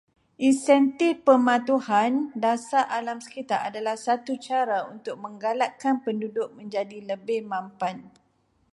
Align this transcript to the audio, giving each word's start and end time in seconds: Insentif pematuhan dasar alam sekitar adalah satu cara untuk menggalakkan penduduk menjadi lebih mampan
Insentif 0.47 1.17
pematuhan 1.27 2.13
dasar 2.45 2.83
alam 2.97 3.19
sekitar 3.25 3.59
adalah 3.69 3.93
satu 4.07 4.33
cara 4.47 4.79
untuk 4.93 5.15
menggalakkan 5.25 5.95
penduduk 6.05 6.49
menjadi 6.59 6.99
lebih 7.11 7.39
mampan 7.53 7.95